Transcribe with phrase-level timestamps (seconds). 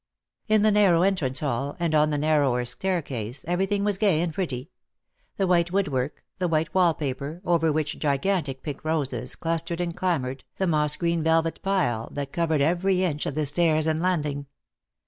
[0.47, 4.33] In the narrow entrance hall, and on the nar rower stahcase, everything was gay and
[4.33, 4.71] pretty:
[5.37, 10.43] the white woodwork, the white wall paper, over which gigantic pink roses clustered and clambered,
[10.57, 14.47] the moss green velvet pile that covered every inch of the stairs and landing.